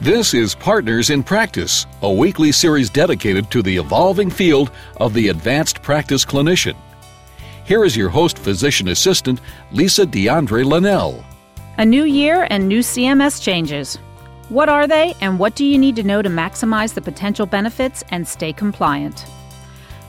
[0.00, 5.26] This is Partners in Practice, a weekly series dedicated to the evolving field of the
[5.26, 6.76] advanced practice clinician.
[7.64, 9.40] Here is your host, physician assistant,
[9.72, 11.24] Lisa DeAndre Linnell.
[11.78, 13.96] A new year and new CMS changes.
[14.50, 18.04] What are they, and what do you need to know to maximize the potential benefits
[18.12, 19.26] and stay compliant?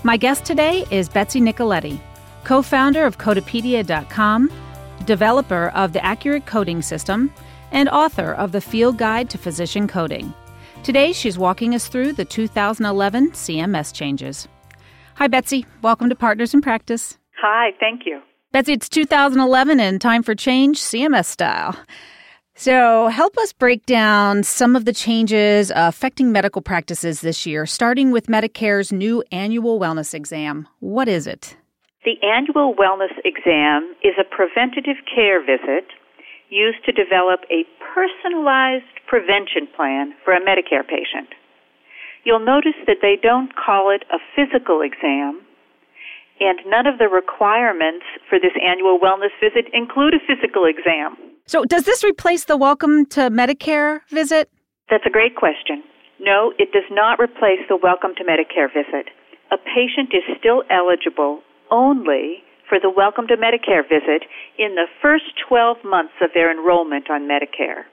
[0.03, 1.99] My guest today is Betsy Nicoletti,
[2.43, 4.51] co founder of Codapedia.com,
[5.05, 7.33] developer of the Accurate Coding System,
[7.71, 10.33] and author of the Field Guide to Physician Coding.
[10.83, 14.47] Today, she's walking us through the 2011 CMS changes.
[15.15, 15.65] Hi, Betsy.
[15.81, 17.17] Welcome to Partners in Practice.
[17.41, 18.21] Hi, thank you.
[18.51, 21.75] Betsy, it's 2011 and time for change, CMS style.
[22.55, 28.11] So, help us break down some of the changes affecting medical practices this year, starting
[28.11, 30.67] with Medicare's new annual wellness exam.
[30.79, 31.55] What is it?
[32.05, 35.85] The annual wellness exam is a preventative care visit
[36.49, 41.29] used to develop a personalized prevention plan for a Medicare patient.
[42.23, 45.41] You'll notice that they don't call it a physical exam,
[46.39, 51.17] and none of the requirements for this annual wellness visit include a physical exam.
[51.45, 54.49] So, does this replace the Welcome to Medicare visit?
[54.89, 55.83] That's a great question.
[56.19, 59.09] No, it does not replace the Welcome to Medicare visit.
[59.51, 64.29] A patient is still eligible only for the Welcome to Medicare visit
[64.61, 67.89] in the first 12 months of their enrollment on Medicare.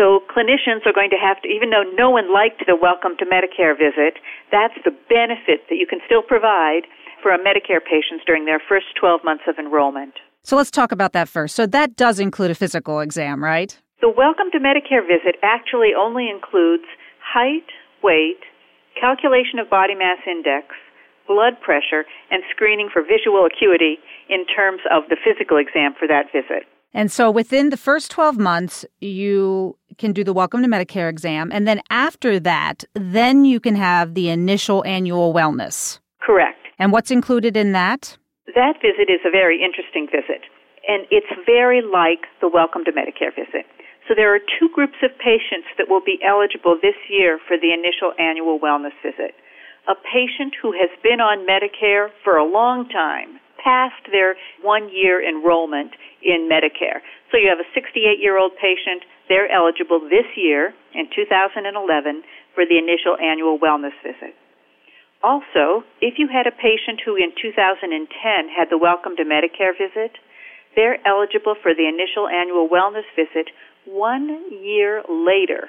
[0.00, 3.26] So clinicians are going to have to, even though no one liked the Welcome to
[3.26, 4.16] Medicare visit,
[4.50, 6.88] that's the benefit that you can still provide
[7.22, 10.14] for a Medicare patients during their first 12 months of enrollment.
[10.42, 11.54] So let's talk about that first.
[11.54, 13.76] So that does include a physical exam, right?
[14.00, 16.84] The Welcome to Medicare visit actually only includes
[17.20, 17.66] height,
[18.02, 18.40] weight,
[18.98, 20.68] calculation of body mass index,
[21.28, 23.98] blood pressure, and screening for visual acuity
[24.28, 26.64] in terms of the physical exam for that visit.
[26.94, 31.52] And so within the first 12 months, you can do the Welcome to Medicare exam.
[31.52, 36.00] And then after that, then you can have the initial annual wellness.
[36.20, 36.58] Correct.
[36.78, 38.16] And what's included in that?
[38.54, 40.48] That visit is a very interesting visit.
[40.88, 43.68] And it's very like the Welcome to Medicare visit.
[44.08, 47.76] So there are two groups of patients that will be eligible this year for the
[47.76, 49.36] initial annual wellness visit
[49.88, 55.16] a patient who has been on Medicare for a long time, past their one year
[55.24, 55.90] enrollment
[56.22, 57.00] in Medicare.
[57.32, 62.22] So you have a 68 year old patient, they're eligible this year in 2011
[62.54, 64.36] for the initial annual wellness visit.
[65.24, 68.06] Also, if you had a patient who in 2010
[68.52, 70.14] had the Welcome to Medicare visit,
[70.76, 73.50] they're eligible for the initial annual wellness visit
[73.84, 75.68] one year later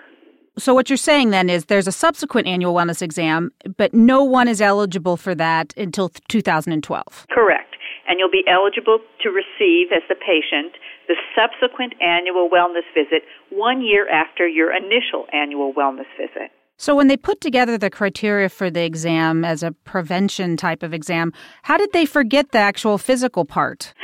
[0.58, 4.48] so what you're saying then is there's a subsequent annual wellness exam, but no one
[4.48, 7.28] is eligible for that until 2012.
[7.32, 7.76] Correct.
[8.08, 10.74] And you'll be eligible to receive as the patient
[11.08, 16.52] the subsequent annual wellness visit one year after your initial annual wellness visit.
[16.78, 20.94] So, when they put together the criteria for the exam as a prevention type of
[20.94, 21.34] exam,
[21.64, 23.94] how did they forget the actual physical part?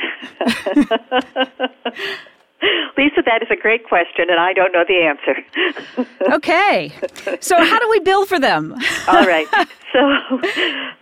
[2.96, 5.44] Lisa, that is a great question, and I don't know the answer.
[6.34, 6.92] okay.
[7.40, 8.74] So, how do we bill for them?
[9.08, 9.46] All right.
[9.92, 10.00] So,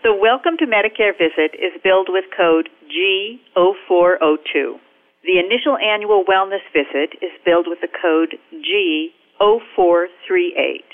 [0.02, 4.78] the Welcome to Medicare visit is billed with code G0402.
[5.24, 8.36] The initial annual wellness visit is billed with the code
[9.40, 10.84] G0438.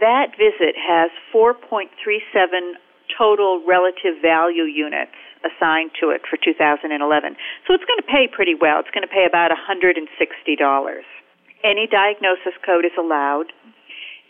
[0.00, 2.76] That visit has 4.37
[3.18, 5.12] total relative value units
[5.44, 6.90] assigned to it for 2011.
[7.66, 8.80] So it's going to pay pretty well.
[8.80, 10.02] It's going to pay about $160.
[11.62, 13.52] Any diagnosis code is allowed.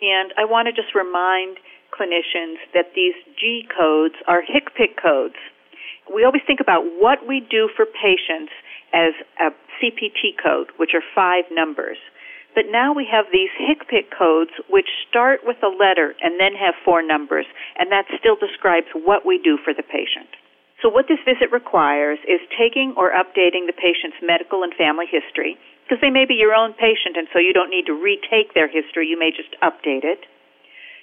[0.02, 1.62] And I want to just remind
[1.94, 5.38] clinicians that these G codes are HCPCS codes.
[6.12, 8.50] We always think about what we do for patients
[8.92, 11.98] as a CPT code, which are five numbers.
[12.54, 16.74] But now we have these HCPCS codes which start with a letter and then have
[16.84, 17.46] four numbers,
[17.78, 20.28] and that still describes what we do for the patient.
[20.82, 25.54] So what this visit requires is taking or updating the patient's medical and family history,
[25.86, 28.66] because they may be your own patient and so you don't need to retake their
[28.66, 30.26] history, you may just update it.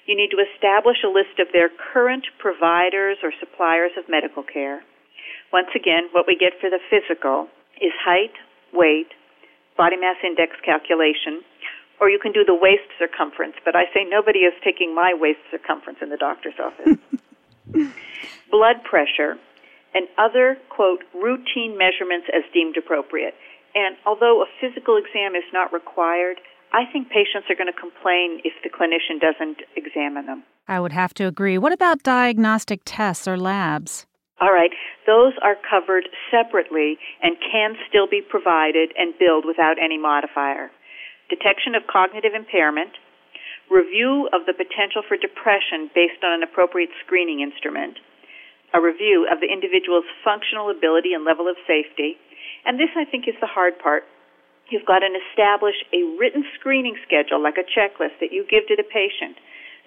[0.06, 4.84] You need to establish a list of their current providers or suppliers of medical care.
[5.54, 7.48] Once again, what we get for the physical
[7.80, 8.36] is height,
[8.74, 9.16] weight,
[9.78, 11.40] body mass index calculation,
[12.02, 15.40] or you can do the waist circumference, but I say nobody is taking my waist
[15.52, 17.00] circumference in the doctor's office.
[18.52, 19.38] Blood pressure,
[19.94, 23.34] and other, quote, routine measurements as deemed appropriate.
[23.76, 26.38] And although a physical exam is not required,
[26.72, 30.44] I think patients are going to complain if the clinician doesn't examine them.
[30.68, 31.58] I would have to agree.
[31.58, 34.06] What about diagnostic tests or labs?
[34.40, 34.72] All right,
[35.06, 40.72] those are covered separately and can still be provided and billed without any modifier.
[41.30, 42.96] Detection of cognitive impairment,
[43.70, 48.00] review of the potential for depression based on an appropriate screening instrument,
[48.74, 52.18] a review of the individual's functional ability and level of safety,
[52.66, 54.04] and this I think is the hard part.
[54.70, 58.78] You've got to establish a written screening schedule, like a checklist that you give to
[58.78, 59.38] the patient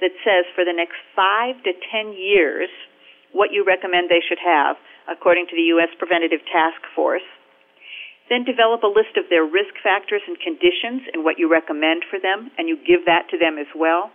[0.03, 2.69] that says for the next five to ten years
[3.31, 4.77] what you recommend they should have
[5.11, 5.91] according to the U.S.
[5.99, 7.27] Preventative Task Force.
[8.31, 12.19] Then develop a list of their risk factors and conditions and what you recommend for
[12.19, 14.11] them, and you give that to them as well.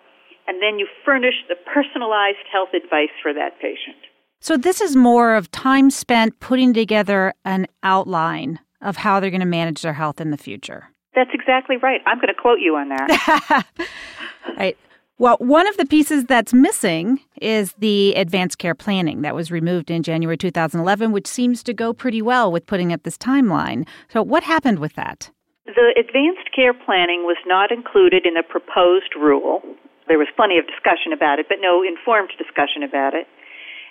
[0.47, 3.99] And then you furnish the personalized health advice for that patient.
[4.39, 9.39] So, this is more of time spent putting together an outline of how they're going
[9.41, 10.89] to manage their health in the future.
[11.15, 12.01] That's exactly right.
[12.05, 13.65] I'm going to quote you on that.
[14.57, 14.77] right.
[15.19, 19.89] Well, one of the pieces that's missing is the advanced care planning that was removed
[19.89, 23.87] in January 2011, which seems to go pretty well with putting up this timeline.
[24.09, 25.31] So, what happened with that?
[25.65, 29.61] The advanced care planning was not included in the proposed rule.
[30.07, 33.25] There was plenty of discussion about it, but no informed discussion about it.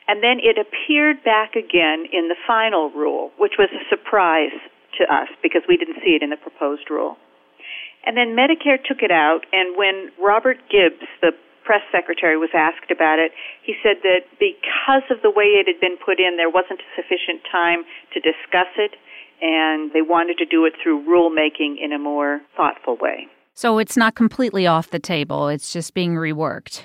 [0.08, 4.54] And then it appeared back again in the final rule, which was a surprise
[4.98, 7.16] to us because we didn't see it in the proposed rule.
[8.06, 11.32] And then Medicare took it out, and when Robert Gibbs, the
[11.64, 13.32] press secretary, was asked about it,
[13.64, 17.42] he said that because of the way it had been put in, there wasn't sufficient
[17.50, 17.82] time
[18.14, 18.94] to discuss it,
[19.42, 23.26] and they wanted to do it through rulemaking in a more thoughtful way.
[23.54, 26.84] So it's not completely off the table, it's just being reworked.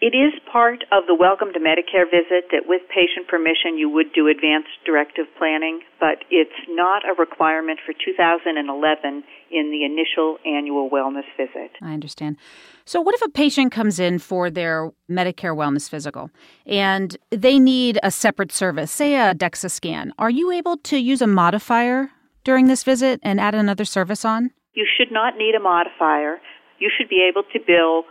[0.00, 4.14] It is part of the Welcome to Medicare visit that with patient permission you would
[4.14, 10.88] do advanced directive planning, but it's not a requirement for 2011 in the initial annual
[10.88, 11.72] wellness visit.
[11.82, 12.38] I understand.
[12.86, 16.30] So, what if a patient comes in for their Medicare wellness physical
[16.64, 20.14] and they need a separate service, say a DEXA scan?
[20.18, 22.08] Are you able to use a modifier
[22.42, 24.50] during this visit and add another service on?
[24.72, 26.40] You should not need a modifier.
[26.78, 28.04] You should be able to bill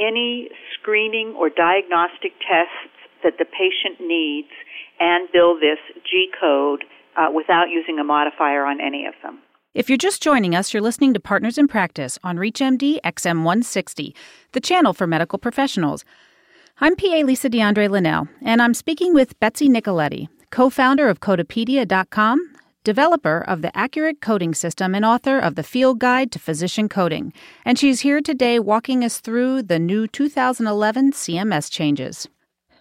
[0.00, 4.48] any screening or diagnostic tests that the patient needs
[4.98, 6.84] and bill this G code
[7.16, 9.40] uh, without using a modifier on any of them.
[9.72, 14.14] If you're just joining us, you're listening to Partners in Practice on ReachMD XM160,
[14.52, 16.04] the channel for medical professionals.
[16.80, 22.52] I'm PA Lisa DeAndre Linnell, and I'm speaking with Betsy Nicoletti, co founder of Codapedia.com,
[22.84, 27.32] developer of the Accurate Coding System and author of the Field Guide to Physician Coding.
[27.64, 32.28] And she's here today walking us through the new 2011 CMS changes.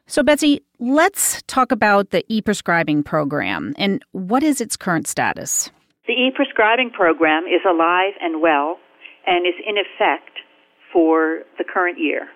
[0.08, 5.70] So, Betsy, let's talk about the e prescribing program and what is its current status?
[6.08, 8.78] The e prescribing program is alive and well
[9.28, 10.40] and is in effect
[10.92, 12.28] for the current year.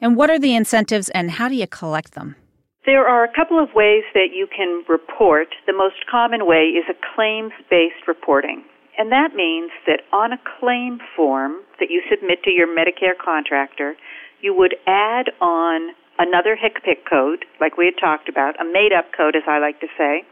[0.00, 2.36] And what are the incentives and how do you collect them?
[2.84, 5.54] There are a couple of ways that you can report.
[5.66, 8.64] The most common way is a claims based reporting.
[8.98, 13.94] And that means that on a claim form that you submit to your Medicare contractor,
[14.40, 19.14] you would add on another HCPCS code, like we had talked about, a made up
[19.16, 20.26] code, as I like to say,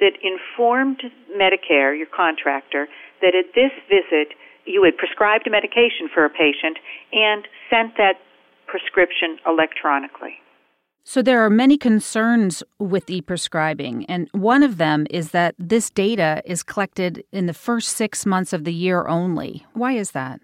[0.00, 1.00] that informed
[1.32, 2.88] Medicare, your contractor,
[3.22, 4.36] that at this visit
[4.66, 6.76] you had prescribed a medication for a patient
[7.10, 8.20] and sent that
[8.66, 10.36] prescription electronically.
[11.04, 16.42] So there are many concerns with e-prescribing, and one of them is that this data
[16.44, 19.66] is collected in the first six months of the year only.
[19.72, 20.40] Why is that?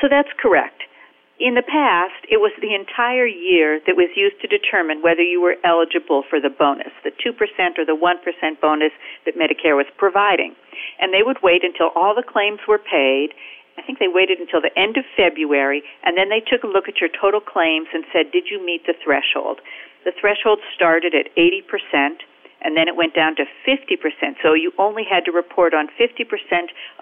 [0.00, 0.76] So that's correct.
[1.38, 5.42] In the past, it was the entire year that was used to determine whether you
[5.42, 7.36] were eligible for the bonus, the 2%
[7.76, 8.92] or the 1% bonus
[9.26, 10.56] that Medicare was providing.
[10.98, 13.36] And they would wait until all the claims were paid.
[13.76, 16.88] I think they waited until the end of February, and then they took a look
[16.88, 19.60] at your total claims and said, Did you meet the threshold?
[20.06, 22.22] The threshold started at 80%
[22.62, 23.98] and then it went down to 50%.
[24.42, 26.24] So you only had to report on 50%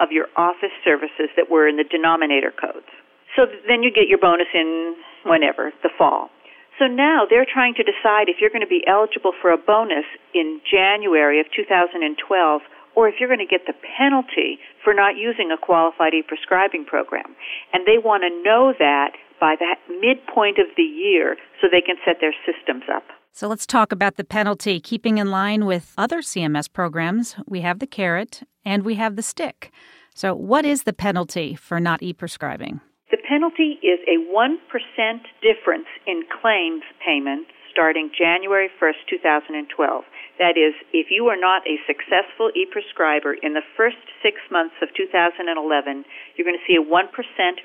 [0.00, 2.90] of your office services that were in the denominator codes.
[3.37, 6.30] So then you get your bonus in whenever, the fall.
[6.78, 10.08] So now they're trying to decide if you're going to be eligible for a bonus
[10.34, 12.62] in January of 2012
[12.96, 17.34] or if you're going to get the penalty for not using a qualified e-prescribing program.
[17.73, 21.96] And they want to know that by the midpoint of the year so they can
[22.02, 23.02] set their systems up.
[23.32, 24.80] So let's talk about the penalty.
[24.80, 29.22] Keeping in line with other CMS programs, we have the carrot and we have the
[29.22, 29.70] stick.
[30.14, 32.80] So, what is the penalty for not e prescribing?
[33.10, 34.56] The penalty is a 1%
[35.42, 40.04] difference in claims payments starting January 1st, 2012.
[40.38, 44.88] That is, if you are not a successful e-prescriber in the first six months of
[44.95, 46.04] 2011,
[46.38, 47.11] you're going to see a 1%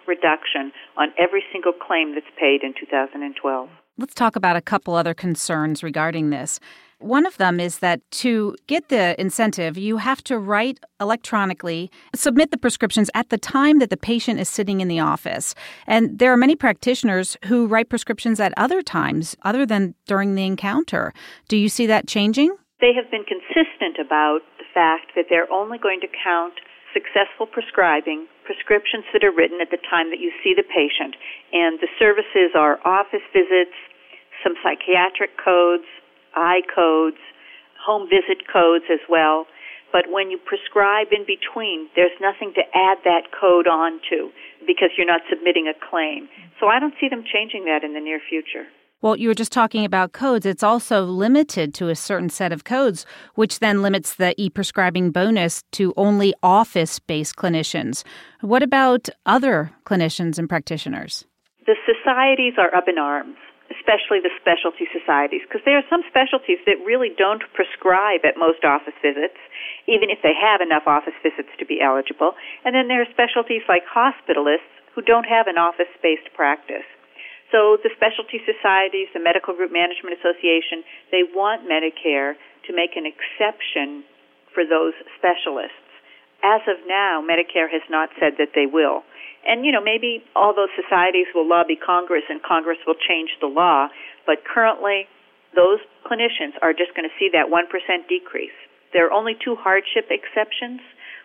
[0.09, 3.69] reduction on every single claim that's paid in 2012.
[3.99, 6.59] Let's talk about a couple other concerns regarding this.
[6.99, 12.51] One of them is that to get the incentive, you have to write electronically, submit
[12.51, 15.55] the prescriptions at the time that the patient is sitting in the office.
[15.87, 20.45] And there are many practitioners who write prescriptions at other times other than during the
[20.45, 21.13] encounter.
[21.47, 22.53] Do you see that changing?
[22.81, 26.53] They have been consistent about the fact that they're only going to count
[26.93, 31.15] successful prescribing prescriptions that are written at the time that you see the patient.
[31.53, 33.77] And the services are office visits,
[34.43, 35.87] some psychiatric codes,
[36.35, 37.17] eye codes,
[37.79, 39.45] home visit codes as well.
[39.91, 44.29] But when you prescribe in between, there's nothing to add that code on to
[44.67, 46.29] because you're not submitting a claim.
[46.59, 48.67] So I don't see them changing that in the near future.
[49.01, 50.45] Well, you were just talking about codes.
[50.45, 53.05] It's also limited to a certain set of codes,
[53.35, 58.03] which then limits the e prescribing bonus to only office based clinicians.
[58.41, 61.25] What about other clinicians and practitioners?
[61.65, 63.37] The societies are up in arms
[63.69, 68.65] especially the specialty societies, because there are some specialties that really don't prescribe at most
[68.65, 69.37] office visits,
[69.85, 72.33] even if they have enough office visits to be eligible.
[72.65, 76.85] And then there are specialties like hospitalists who don't have an office based practice.
[77.51, 82.37] So the specialty societies, the Medical Group Management Association, they want Medicare
[82.69, 84.05] to make an exception
[84.53, 85.77] for those specialists.
[86.43, 89.03] As of now, Medicare has not said that they will.
[89.45, 93.47] And, you know, maybe all those societies will lobby Congress and Congress will change the
[93.47, 93.87] law,
[94.25, 95.07] but currently
[95.55, 97.67] those clinicians are just going to see that 1%
[98.07, 98.55] decrease.
[98.93, 100.81] There are only two hardship exceptions.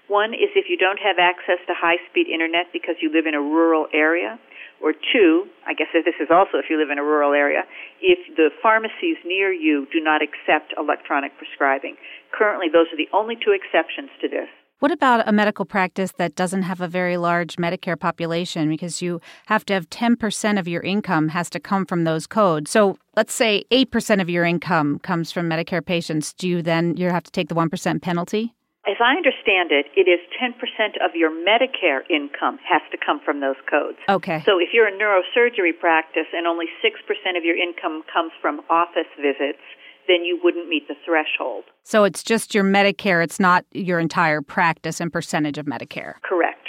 [0.08, 3.34] One is if you don't have access to high speed internet because you live in
[3.34, 4.38] a rural area.
[4.82, 7.62] Or two, I guess this is also if you live in a rural area,
[8.02, 11.96] if the pharmacies near you do not accept electronic prescribing.
[12.36, 14.50] Currently, those are the only two exceptions to this.
[14.80, 19.20] What about a medical practice that doesn't have a very large Medicare population because you
[19.46, 22.70] have to have 10% of your income has to come from those codes.
[22.70, 26.32] So let's say 8% of your income comes from Medicare patients.
[26.34, 28.54] Do you then you have to take the 1% penalty?
[28.86, 30.52] As I understand it, it is 10%
[31.00, 33.96] of your Medicare income has to come from those codes.
[34.10, 34.42] Okay.
[34.44, 36.92] So if you're a neurosurgery practice and only 6%
[37.38, 39.64] of your income comes from office visits,
[40.06, 41.64] then you wouldn't meet the threshold.
[41.82, 46.14] So it's just your Medicare, it's not your entire practice and percentage of Medicare.
[46.22, 46.68] Correct.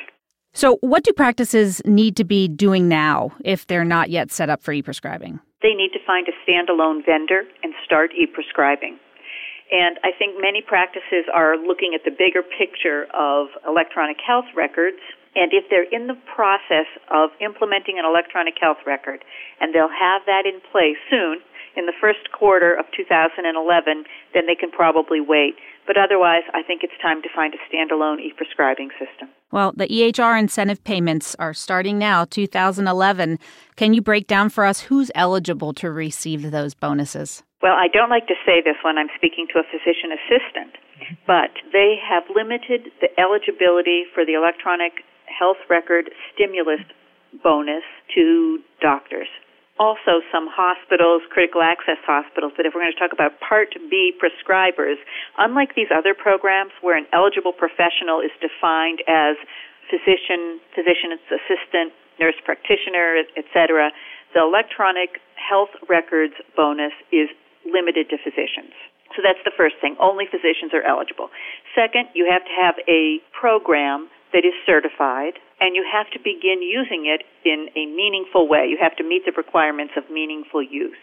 [0.54, 4.64] So, what do practices need to be doing now if they're not yet set up
[4.64, 5.40] for e prescribing?
[5.62, 8.98] They need to find a standalone vendor and start e prescribing.
[9.72, 15.02] And I think many practices are looking at the bigger picture of electronic health records.
[15.36, 19.26] And if they're in the process of implementing an electronic health record,
[19.60, 21.44] and they'll have that in place soon,
[21.76, 24.04] in the first quarter of 2011,
[24.34, 25.56] then they can probably wait.
[25.88, 29.30] But otherwise, I think it's time to find a standalone e prescribing system.
[29.52, 33.40] Well, the EHR incentive payments are starting now, 2011.
[33.76, 37.44] Can you break down for us who's eligible to receive those bonuses?
[37.62, 40.76] Well, I don't like to say this when I'm speaking to a physician assistant,
[41.28, 46.82] but they have limited the eligibility for the electronic health record stimulus
[47.44, 47.84] bonus
[48.16, 49.28] to doctors
[49.78, 54.16] also some hospitals, critical access hospitals, but if we're going to talk about Part B
[54.16, 54.96] prescribers,
[55.38, 59.36] unlike these other programs where an eligible professional is defined as
[59.92, 63.92] physician, physician assistant, nurse practitioner, etc.,
[64.34, 67.28] the electronic health records bonus is
[67.68, 68.72] limited to physicians.
[69.16, 69.96] So that's the first thing.
[70.00, 71.30] Only physicians are eligible.
[71.76, 76.62] Second, you have to have a program that is certified and you have to begin
[76.62, 78.68] using it in a meaningful way.
[78.68, 81.00] You have to meet the requirements of meaningful use.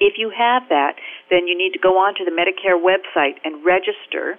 [0.00, 0.98] If you have that,
[1.30, 4.38] then you need to go onto the Medicare website and register.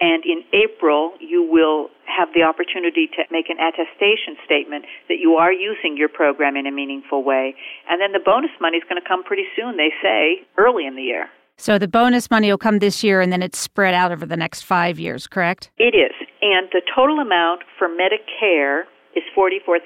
[0.00, 5.34] And in April, you will have the opportunity to make an attestation statement that you
[5.34, 7.54] are using your program in a meaningful way.
[7.90, 10.96] And then the bonus money is going to come pretty soon, they say, early in
[10.96, 11.28] the year.
[11.58, 14.36] So the bonus money will come this year and then it's spread out over the
[14.36, 15.70] next five years, correct?
[15.76, 16.14] It is.
[16.40, 18.82] And the total amount for Medicare
[19.16, 19.82] is $44,000.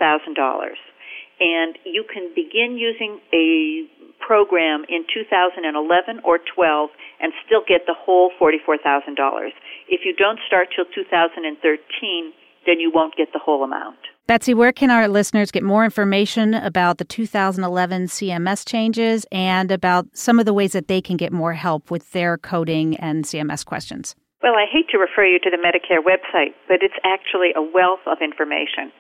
[1.41, 3.89] And you can begin using a
[4.21, 9.49] program in 2011 or 12 and still get the whole $44,000.
[9.89, 12.33] If you don't start till 2013,
[12.67, 14.12] then you won't get the whole amount.
[14.27, 20.07] Betsy, where can our listeners get more information about the 2011 CMS changes and about
[20.15, 23.65] some of the ways that they can get more help with their coding and CMS
[23.65, 24.15] questions?
[24.41, 28.01] Well, I hate to refer you to the Medicare website, but it's actually a wealth
[28.07, 28.93] of information.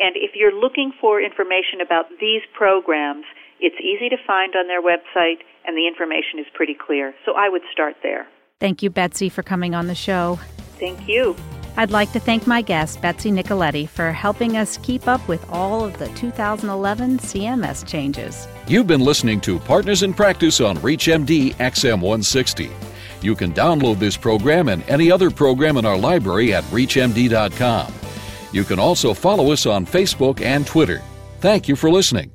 [0.00, 3.24] And if you're looking for information about these programs,
[3.60, 7.14] it's easy to find on their website and the information is pretty clear.
[7.24, 8.26] So I would start there.
[8.60, 10.38] Thank you, Betsy, for coming on the show.
[10.78, 11.36] Thank you.
[11.76, 15.84] I'd like to thank my guest, Betsy Nicoletti, for helping us keep up with all
[15.84, 18.46] of the 2011 CMS changes.
[18.68, 22.70] You've been listening to Partners in Practice on ReachMD XM160.
[23.22, 27.92] You can download this program and any other program in our library at ReachMD.com.
[28.52, 31.02] You can also follow us on Facebook and Twitter.
[31.40, 32.30] Thank you for listening.